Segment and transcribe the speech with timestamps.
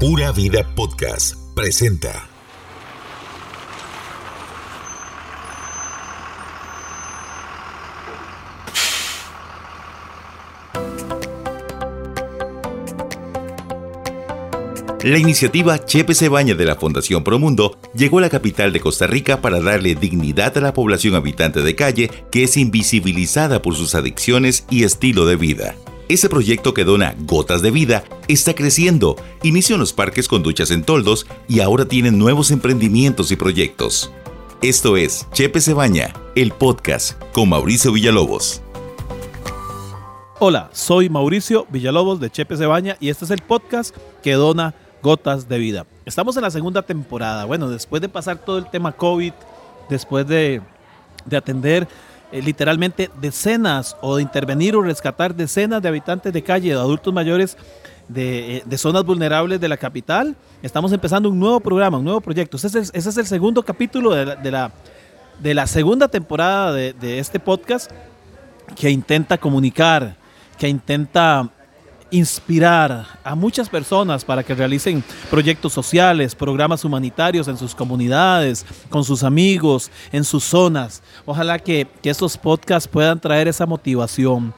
[0.00, 2.28] Pura Vida Podcast presenta.
[15.02, 19.08] La iniciativa Chepe se baña de la Fundación Promundo llegó a la capital de Costa
[19.08, 23.96] Rica para darle dignidad a la población habitante de calle que es invisibilizada por sus
[23.96, 25.74] adicciones y estilo de vida.
[26.08, 29.14] Ese proyecto que dona gotas de vida está creciendo.
[29.42, 34.10] Inició en los parques con duchas en toldos y ahora tienen nuevos emprendimientos y proyectos.
[34.62, 38.62] Esto es Chepe se baña, el podcast con Mauricio Villalobos.
[40.38, 44.74] Hola, soy Mauricio Villalobos de Chepe se baña y este es el podcast que dona
[45.02, 45.86] gotas de vida.
[46.06, 47.44] Estamos en la segunda temporada.
[47.44, 49.34] Bueno, después de pasar todo el tema COVID,
[49.90, 50.62] después de,
[51.26, 51.86] de atender
[52.32, 57.12] eh, literalmente decenas o de intervenir o rescatar decenas de habitantes de calle, de adultos
[57.12, 57.56] mayores
[58.08, 60.36] de, eh, zonas vulnerables de la capital.
[60.62, 62.56] Estamos empezando un nuevo programa, un nuevo proyecto.
[62.56, 64.72] Ese es, ese es el segundo capítulo de la,
[65.38, 67.90] de la, segunda temporada de, de este podcast
[68.76, 70.16] que intenta comunicar,
[70.58, 71.50] que intenta
[72.10, 79.04] inspirar a muchas personas para que realicen proyectos sociales, programas humanitarios en sus comunidades, con
[79.04, 81.02] sus amigos, en sus zonas.
[81.26, 84.54] Ojalá que, estos podcasts puedan traer esa motivación.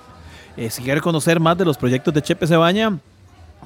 [0.56, 3.00] Eh, si quiere conocer más de los proyectos de Chepe Cebaña,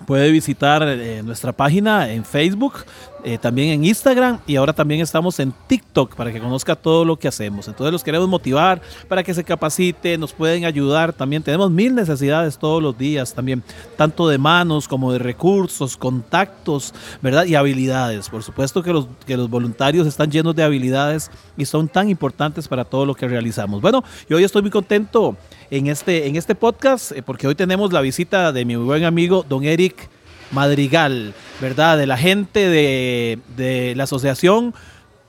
[0.07, 2.85] puede visitar eh, nuestra página en Facebook,
[3.27, 7.17] eh, también en Instagram y ahora también estamos en TikTok para que conozca todo lo
[7.19, 7.67] que hacemos.
[7.69, 11.43] Entonces los queremos motivar para que se capacite, nos pueden ayudar también.
[11.43, 13.63] Tenemos mil necesidades todos los días también,
[13.97, 17.47] tanto de manos como de recursos, contactos, ¿verdad?
[17.47, 18.29] Y habilidades.
[18.29, 22.69] Por supuesto que los, que los voluntarios están llenos de habilidades y son tan importantes
[22.69, 23.81] para todo lo que realizamos.
[23.81, 25.35] Bueno, yo hoy estoy muy contento
[25.71, 29.45] en este, en este podcast eh, porque hoy tenemos la visita de mi buen amigo
[29.49, 30.09] don Eric
[30.51, 31.99] Madrigal, ¿verdad?
[31.99, 34.75] De la gente de, la Asociación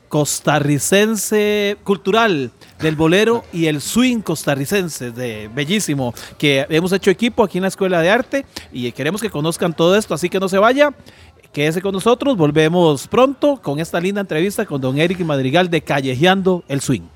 [0.07, 7.57] Costarricense Cultural del Bolero y el Swing Costarricense, de bellísimo, que hemos hecho equipo aquí
[7.57, 10.57] en la Escuela de Arte y queremos que conozcan todo esto, así que no se
[10.57, 10.93] vaya.
[11.51, 16.63] Quédese con nosotros, volvemos pronto con esta linda entrevista con don Eric Madrigal de Callejeando
[16.69, 17.14] el Swing.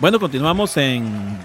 [0.00, 1.04] Bueno, continuamos en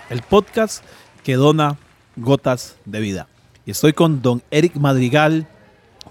[0.10, 0.82] el podcast
[1.26, 1.78] que dona
[2.16, 3.28] gotas de vida.
[3.66, 5.46] Y estoy con don Eric Madrigal,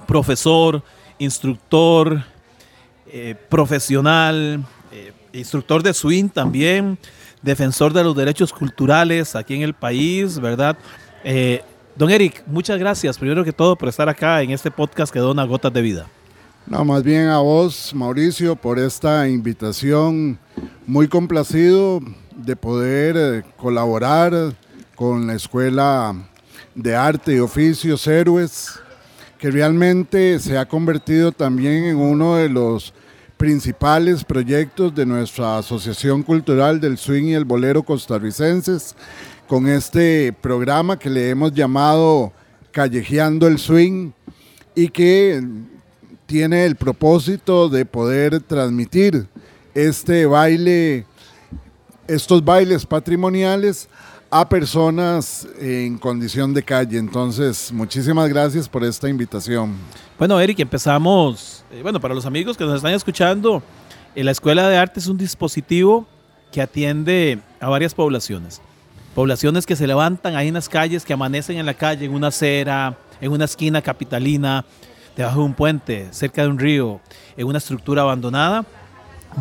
[0.06, 0.83] profesor,
[1.16, 2.22] instructor,
[3.06, 4.62] eh, profesional,
[4.93, 6.99] eh, instructor de swing también,
[7.41, 10.77] defensor de los derechos culturales aquí en el país, ¿verdad?
[11.25, 11.62] Eh,
[11.97, 15.44] don Eric, muchas gracias, primero que todo, por estar acá en este podcast que dona
[15.44, 16.06] gotas de vida.
[16.66, 20.38] No, más bien a vos, Mauricio, por esta invitación.
[20.87, 22.03] Muy complacido
[22.44, 24.55] de poder eh, colaborar
[24.94, 26.15] con la Escuela
[26.75, 28.81] de Arte y Oficios Héroes,
[29.38, 32.93] que realmente se ha convertido también en uno de los
[33.37, 38.94] principales proyectos de nuestra Asociación Cultural del Swing y el Bolero Costarricenses,
[39.47, 42.33] con este programa que le hemos llamado
[42.71, 44.12] Callejeando el Swing
[44.75, 45.43] y que
[46.27, 49.27] tiene el propósito de poder transmitir
[49.75, 51.04] este baile,
[52.06, 53.88] estos bailes patrimoniales
[54.31, 56.98] a personas en condición de calle.
[56.98, 59.75] Entonces, muchísimas gracias por esta invitación.
[60.19, 63.62] Bueno, Eric, empezamos, eh, bueno, para los amigos que nos están escuchando,
[64.15, 66.06] la Escuela de Arte es un dispositivo
[66.53, 68.60] que atiende a varias poblaciones.
[69.15, 72.28] Poblaciones que se levantan ahí en las calles, que amanecen en la calle, en una
[72.28, 74.65] acera, en una esquina capitalina,
[75.16, 77.00] debajo de un puente, cerca de un río,
[77.36, 78.65] en una estructura abandonada,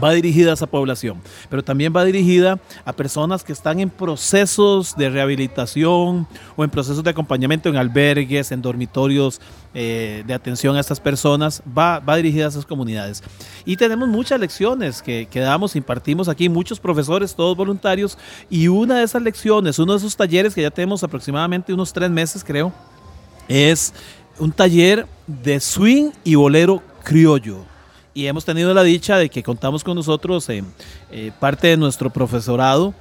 [0.02, 4.96] va dirigida a esa población, pero también va dirigida a personas que están en procesos
[4.96, 9.42] de rehabilitación o en procesos de acompañamiento en albergues, en dormitorios
[9.74, 13.24] eh, de atención a estas personas, va, va dirigida a esas comunidades.
[13.66, 18.18] Y tenemos muchas lecciones que, que damos, impartimos aquí, muchos profesores, todos voluntarios,
[18.50, 22.10] y una de esas lecciones, uno de esos talleres que ya tenemos aproximadamente unos tres
[22.10, 22.72] meses, creo,
[23.48, 23.94] es
[24.40, 27.73] un taller de swing y bolero criollo.
[28.14, 30.64] Y hemos tenido la dicha de que contamos con nosotros eh,
[31.12, 32.94] eh, parte de nuestro profesorado,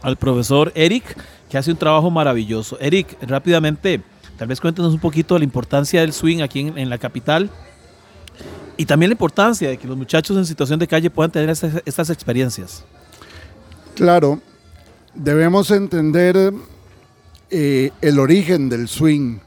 [0.00, 1.04] al profesor Eric,
[1.50, 2.78] que hace un trabajo maravilloso.
[2.80, 4.00] Eric, rápidamente,
[4.36, 7.50] tal vez cuéntenos un poquito de la importancia del swing aquí en, la capital
[8.76, 12.10] y también la importancia de que los muchachos en situación de calle puedan tener estas
[12.10, 12.84] experiencias.
[13.96, 14.40] Claro,
[15.14, 16.52] debemos entender
[17.50, 19.38] eh, el origen del swing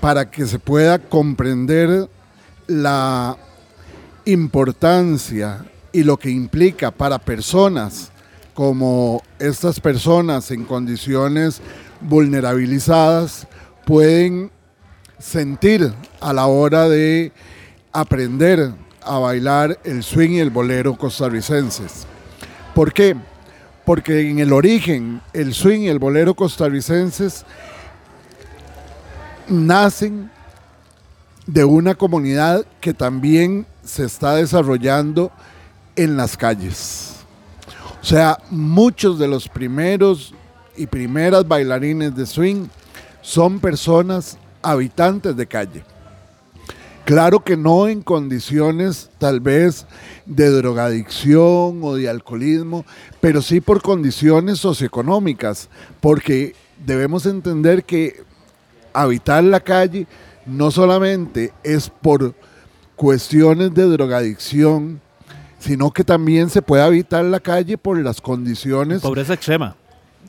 [0.00, 2.08] para que se pueda comprender
[2.66, 3.36] la
[4.24, 8.10] importancia y lo que implica para personas
[8.54, 11.60] como estas personas en condiciones
[12.00, 13.46] vulnerabilizadas
[13.84, 14.50] pueden
[15.18, 17.32] sentir a la hora de
[17.92, 18.72] aprender
[19.02, 22.06] a bailar el swing y el bolero costarricenses.
[22.74, 23.16] ¿Por qué?
[23.84, 27.44] Porque en el origen el swing y el bolero costarricenses
[29.48, 30.30] nacen
[31.46, 35.32] de una comunidad que también se está desarrollando
[35.96, 37.16] en las calles.
[38.00, 40.34] O sea, muchos de los primeros
[40.76, 42.66] y primeras bailarines de swing
[43.20, 45.84] son personas habitantes de calle.
[47.04, 49.86] Claro que no en condiciones tal vez
[50.24, 52.84] de drogadicción o de alcoholismo,
[53.20, 55.68] pero sí por condiciones socioeconómicas,
[56.00, 56.54] porque
[56.84, 58.22] debemos entender que
[58.92, 60.06] habitar la calle
[60.46, 62.34] no solamente es por
[62.96, 65.00] cuestiones de drogadicción,
[65.58, 69.02] sino que también se puede habitar la calle por las condiciones...
[69.02, 69.76] Pobreza extrema.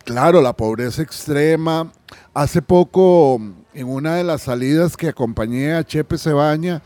[0.06, 1.92] Claro, la pobreza extrema.
[2.34, 3.40] Hace poco,
[3.74, 6.82] en una de las salidas que acompañé a Chepe Cebaña,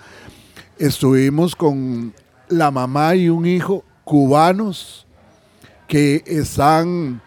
[0.78, 2.14] estuvimos con
[2.48, 5.06] la mamá y un hijo cubanos
[5.88, 7.22] que están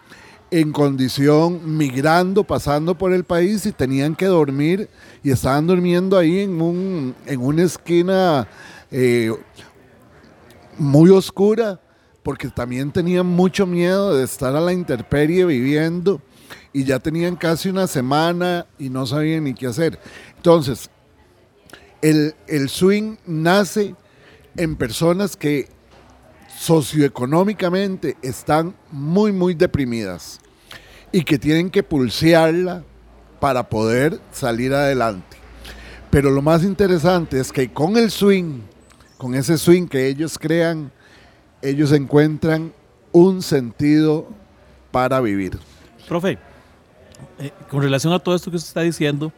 [0.51, 4.89] en condición migrando, pasando por el país y tenían que dormir
[5.23, 8.49] y estaban durmiendo ahí en, un, en una esquina
[8.91, 9.33] eh,
[10.77, 11.79] muy oscura
[12.21, 16.21] porque también tenían mucho miedo de estar a la intemperie viviendo
[16.73, 19.99] y ya tenían casi una semana y no sabían ni qué hacer.
[20.35, 20.89] Entonces,
[22.01, 23.95] el, el swing nace
[24.57, 25.69] en personas que
[26.57, 30.39] socioeconómicamente están muy, muy deprimidas
[31.11, 32.83] y que tienen que pulsearla
[33.39, 35.37] para poder salir adelante.
[36.09, 38.61] Pero lo más interesante es que con el swing,
[39.17, 40.91] con ese swing que ellos crean,
[41.61, 42.73] ellos encuentran
[43.11, 44.27] un sentido
[44.91, 45.57] para vivir.
[46.07, 46.37] Profe,
[47.39, 49.31] eh, con relación a todo esto que usted está diciendo,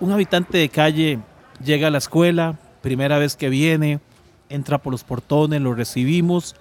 [0.00, 1.18] un habitante de calle
[1.64, 4.00] llega a la escuela, primera vez que viene,
[4.48, 6.54] entra por los portones, lo recibimos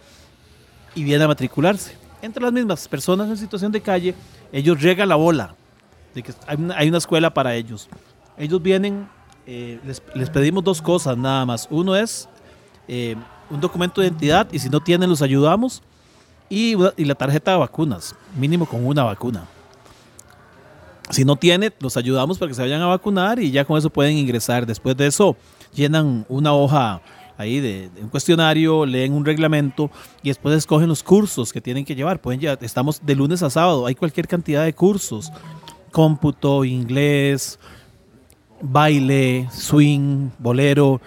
[0.95, 1.95] y viene a matricularse.
[2.21, 4.15] Entre las mismas personas en situación de calle,
[4.51, 5.55] ellos llegan la bola
[6.13, 7.87] de que hay una, escuela para ellos.
[8.37, 9.07] Ellos vienen,
[9.45, 11.67] eh, les, pedimos dos cosas nada más.
[11.69, 12.27] Uno es
[12.87, 13.15] eh,
[13.49, 15.83] un documento de identidad y si no tienen los ayudamos.
[16.49, 19.43] Y, y, la tarjeta de vacunas, mínimo con una vacuna.
[21.09, 23.89] Si no tiene, los ayudamos para que se vayan a vacunar y ya con eso
[23.89, 24.65] pueden ingresar.
[24.65, 25.35] Después de eso,
[25.73, 27.01] llenan una hoja
[27.37, 29.89] ahí de, un cuestionario, leen un reglamento
[30.23, 32.19] y después escogen los cursos que tienen que llevar.
[32.19, 35.31] Pueden ya, estamos de lunes a sábado, hay cualquier cantidad de cursos.
[35.91, 37.59] Cómputo, inglés,
[38.61, 40.99] baile, swing, bolero,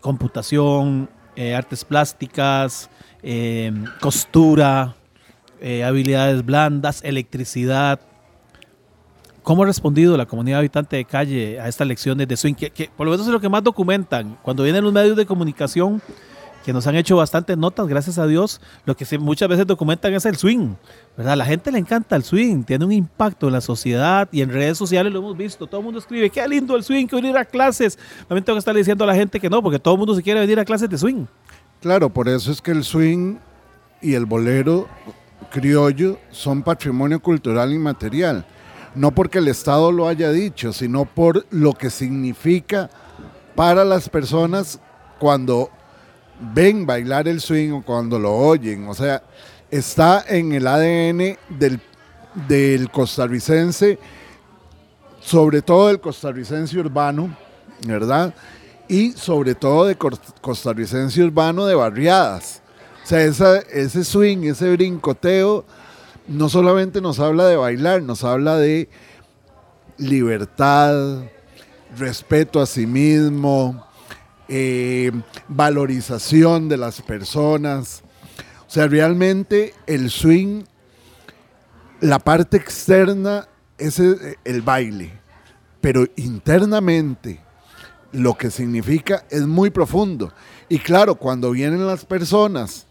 [0.00, 2.90] computación, eh, artes plásticas,
[3.22, 4.94] eh, costura,
[5.60, 8.00] eh, habilidades blandas, electricidad.
[9.50, 12.54] ¿Cómo ha respondido la comunidad habitante de calle a estas lecciones de swing?
[12.54, 14.38] Que, por lo menos es lo que más documentan.
[14.44, 16.00] Cuando vienen los medios de comunicación,
[16.64, 20.24] que nos han hecho bastantes notas, gracias a Dios, lo que muchas veces documentan es
[20.24, 20.74] el swing.
[21.16, 21.36] ¿verdad?
[21.36, 24.78] La gente le encanta el swing, tiene un impacto en la sociedad y en redes
[24.78, 25.66] sociales lo hemos visto.
[25.66, 27.98] Todo el mundo escribe, qué lindo el swing, que venir a clases.
[28.28, 30.22] También tengo que estar diciendo a la gente que no, porque todo el mundo se
[30.22, 31.26] quiere venir a clases de swing.
[31.80, 33.38] Claro, por eso es que el swing
[34.00, 34.86] y el bolero
[35.50, 38.46] criollo son patrimonio cultural inmaterial.
[38.94, 42.90] No porque el Estado lo haya dicho, sino por lo que significa
[43.54, 44.80] para las personas
[45.18, 45.70] cuando
[46.54, 48.88] ven bailar el swing o cuando lo oyen.
[48.88, 49.22] O sea,
[49.70, 51.80] está en el ADN del,
[52.48, 53.98] del costarricense,
[55.20, 57.36] sobre todo del costarricense urbano,
[57.86, 58.34] ¿verdad?
[58.88, 62.62] Y sobre todo de costarricense urbano de barriadas.
[63.04, 65.64] O sea, ese swing, ese brincoteo,
[66.30, 68.88] no solamente nos habla de bailar, nos habla de
[69.98, 71.24] libertad,
[71.98, 73.84] respeto a sí mismo,
[74.48, 75.10] eh,
[75.48, 78.04] valorización de las personas.
[78.64, 80.62] O sea, realmente el swing,
[82.00, 85.12] la parte externa es el, baile,
[85.80, 87.40] pero internamente
[88.12, 90.32] lo que significa es muy profundo.
[90.68, 92.86] Y claro, cuando vienen las personas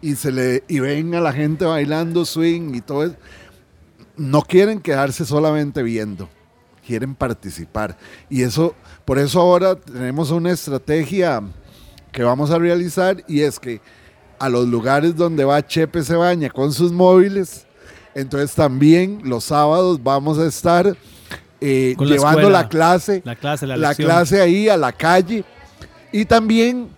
[0.00, 3.16] y se le y ven a la gente bailando swing y todo eso,
[4.16, 6.28] no quieren quedarse solamente viendo,
[6.86, 7.96] quieren participar.
[8.28, 8.74] Y eso
[9.04, 11.42] por eso ahora tenemos una estrategia
[12.12, 13.80] que vamos a realizar y es que
[14.38, 17.66] a los lugares donde va Chepe se baña con sus móviles,
[18.14, 20.96] Entonces también los sábados vamos a estar
[21.60, 22.62] eh, Con la llevando escuela.
[22.62, 25.44] la clase, La clase, la, la clase ahí a la calle.
[26.12, 26.88] Y también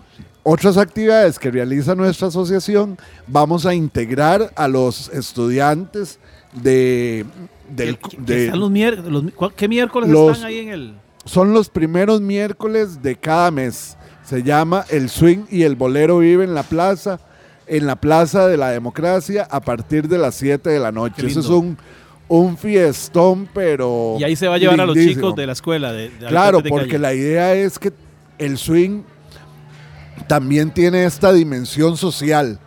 [0.48, 6.20] otras actividades que realiza nuestra asociación, vamos a integrar a los estudiantes
[6.52, 7.24] de...
[7.68, 10.68] del- ¿Qué- qué- de- están los mier- los- ¿cuál- ¿Qué miércoles Los- están ahí en
[10.68, 10.94] el...?
[11.24, 13.96] son los primeros miércoles de cada mes.
[14.24, 17.18] Se llama El Swing y el Bolero Vive en la Plaza,
[17.66, 21.26] en la Plaza de la Democracia, a partir de las 7 de la noche.
[21.26, 21.76] Eso es un,
[22.28, 24.16] un fiestón, pero.
[24.20, 25.92] Y ahí se va a llevar a los chicos de la escuela.
[25.92, 26.98] De, de Claro, porque calle.
[27.00, 27.92] la idea es que
[28.38, 29.02] el swing
[30.26, 32.58] también tiene esta dimensión social.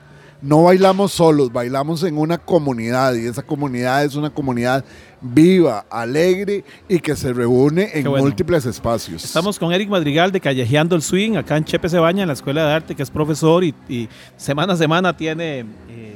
[0.41, 4.85] No bailamos solos, bailamos en una comunidad y esa comunidad es una comunidad
[5.19, 8.23] viva, alegre y que se reúne en bueno.
[8.23, 9.25] múltiples espacios.
[9.25, 12.65] Estamos con Eric Madrigal de Callejeando el Swing, acá en Chepe Cebaña, en la Escuela
[12.65, 16.08] de Arte, que es profesor y, y semana a semana tiene, eh,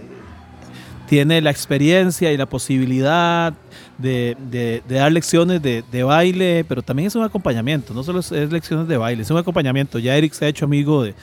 [1.13, 3.53] tiene la experiencia y la posibilidad
[3.99, 8.19] de, de- de dar lecciones de, de baile, pero también es un acompañamiento, no solo
[8.21, 9.99] es, es lecciones de baile, es un acompañamiento.
[9.99, 11.13] Ya Eric se ha hecho amigo de,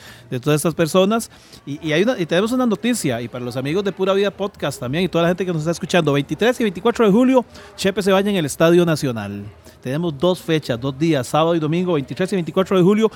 [0.41, 1.29] todas estas personas
[1.65, 4.31] y, y hay una- y tenemos una noticia, y para los amigos de Pura Vida
[4.31, 7.43] Podcast también y toda la gente que nos está escuchando, 23 y 24 de julio,
[7.75, 9.43] Chepe Cebaña en el Estadio Nacional.
[9.83, 13.11] Tenemos dos fechas, dos días, sábado y domingo, 23 y 24 de julio.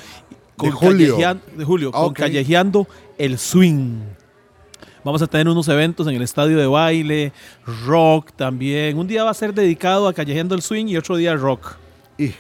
[0.58, 1.18] De julio.
[1.18, 2.18] Callejean- de julio, Ah, con ok.
[2.18, 2.86] Callejeando
[3.18, 4.02] el Swing.
[5.06, 7.32] Vamos a tener unos eventos en el estadio de baile,
[7.86, 8.98] rock también.
[8.98, 11.76] Un día va a ser dedicado a Callejeando el Swing y otro día rock.
[12.18, 12.32] Y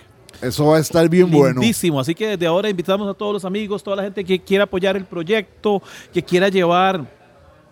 [0.41, 1.61] eso va a estar bien bueno.
[1.61, 1.99] Lindísimo.
[1.99, 4.97] Así que desde ahora invitamos a todos los amigos, toda la gente que quiera apoyar
[4.97, 5.79] el proyecto,
[6.11, 7.05] que quiera llevar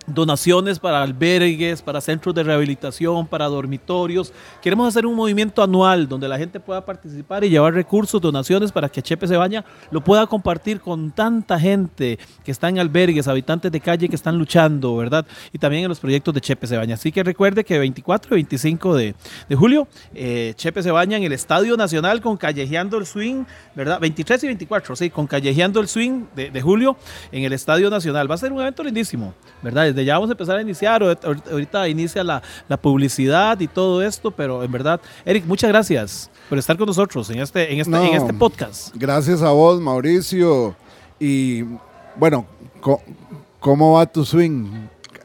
[0.06, 4.34] donaciones para albergues, para centros de rehabilitación, para dormitorios.
[4.62, 8.90] Queremos hacer un movimiento anual donde la gente pueda participar y llevar recursos, donaciones para
[8.90, 13.72] que Chepe se baña lo pueda compartir con tanta gente que está en albergues, habitantes
[13.72, 15.26] de calle que están luchando, ¿verdad?
[15.52, 16.96] Y también en los proyectos de Chepe se baña.
[16.96, 19.16] Así que recuerde que 24 y 25 de,
[19.48, 23.46] de julio, eh, Chepe se baña en el Estadio Nacional con Callejeando el Swing,
[23.76, 24.00] ¿verdad?
[24.00, 26.98] 23 y 24, sí, con Callejeando el Swing de, de julio
[27.32, 28.30] en el Estadio Nacional.
[28.30, 29.93] Va a ser un evento lindísimo, ¿verdad?
[29.94, 34.32] Desde ya vamos a empezar a iniciar, ahorita, inicia la, la publicidad y todo esto,
[34.32, 38.04] pero en verdad, Eric, muchas gracias por estar con nosotros en este, en este, No.
[38.04, 38.96] en este podcast.
[38.96, 40.76] Gracias a vos, Mauricio.
[41.20, 41.64] Y
[42.16, 42.46] bueno,
[43.60, 44.66] ¿cómo va tu swing?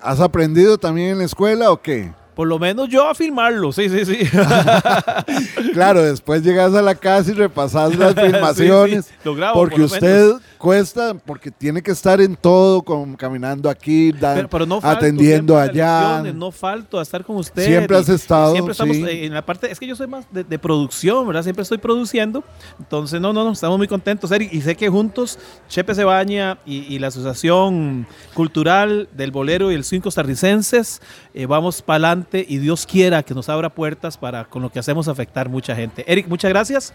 [0.00, 2.12] ¿Has aprendido también en la escuela o qué?
[2.38, 4.18] Por lo menos yo a filmarlo, sí, sí, sí.
[5.72, 9.06] Claro, después llegas a la casa y repasas las filmaciones.
[9.08, 12.84] Sí, sí, lo grabo, porque por lo usted cuesta, porque tiene que estar en todo,
[13.16, 16.22] caminando aquí, da- Pero, pero no falto atendiendo allá.
[16.32, 17.64] no falto a estar con usted.
[17.64, 19.04] Siempre has estado, Siempre estamos sí.
[19.08, 19.70] en la parte.
[19.70, 21.42] Es que yo soy más de, de producción, ¿verdad?
[21.42, 22.44] Siempre estoy produciendo.
[22.78, 24.52] Entonces, no, no, no, estamos muy contentos, Eric.
[24.52, 29.82] Y sé que juntos, Chepe Cebaña y, y la Asociación Cultural del Bolero y el
[29.84, 31.00] Swing Costarricenses,
[31.34, 34.78] eh, vamos para adelante y Dios quiera que nos abra puertas para con lo que
[34.78, 36.04] hacemos afectar mucha gente.
[36.10, 36.92] Eric, muchas gracias.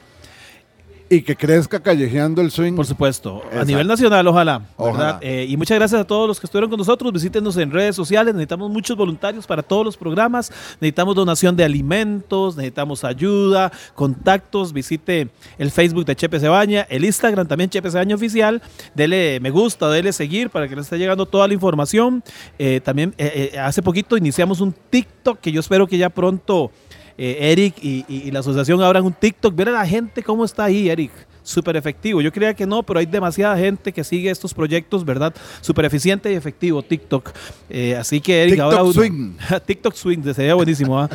[1.13, 2.73] Y que crezca callejeando el swing.
[2.73, 4.63] Por supuesto, a nivel nacional, ojalá.
[4.77, 5.19] Ojalá.
[5.21, 7.13] Eh, y muchas gracias a todos los que estuvieron con nosotros.
[7.13, 8.33] Visítenos en redes sociales.
[8.33, 10.51] Necesitamos muchos voluntarios para todos los programas.
[10.81, 14.73] Necesitamos donación de alimentos, necesitamos ayuda, contactos.
[14.73, 15.29] Visite
[15.59, 18.59] el Facebook de Chepe Cebaña, el Instagram también Chepe Cebaña Oficial.
[18.95, 22.23] Dele me gusta, dele seguir para que le esté llegando toda la información.
[22.57, 26.71] Eh, también eh, eh, hace poquito iniciamos un TikTok que yo espero que ya pronto
[27.17, 29.55] eh, Eric y, y- y la asociación abran un TikTok.
[29.55, 31.11] Ver a la gente cómo está ahí, Eric.
[31.45, 32.21] Súper efectivo.
[32.21, 35.33] Yo creía que no, pero hay demasiada gente que sigue estos proyectos, ¿verdad?
[35.59, 37.31] Súper eficiente y efectivo, TikTok.
[37.69, 39.33] Eh, así que, Eric, TikTok ahora uno- Swing.
[39.65, 40.97] TikTok Swing, sería buenísimo.
[40.97, 41.09] ¿ah?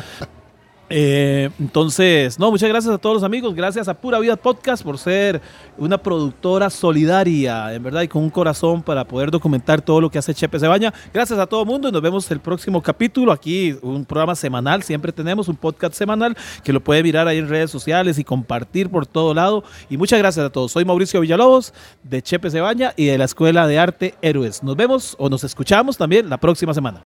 [0.89, 4.97] Eh, entonces, no, muchas gracias a todos los amigos, gracias a Pura Vida Podcast por
[4.97, 5.39] ser
[5.77, 10.17] una productora solidaria, en verdad, y con un corazón para poder documentar todo lo que
[10.17, 10.91] hace Chepe Cebaña.
[11.13, 13.31] Gracias a todo el mundo y nos vemos el próximo capítulo.
[13.31, 17.49] Aquí un programa semanal, siempre tenemos un podcast semanal que lo puede mirar ahí en
[17.49, 19.63] redes sociales y compartir por todo lado.
[19.89, 20.71] Y muchas gracias a todos.
[20.71, 24.63] Soy Mauricio Villalobos de Chepe Cebaña y de la Escuela de Arte Héroes.
[24.63, 27.08] Nos vemos o nos escuchamos también la próxima semana.